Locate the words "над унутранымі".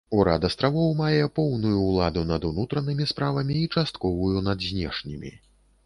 2.31-3.09